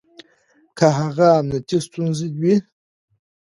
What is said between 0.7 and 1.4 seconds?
که هغه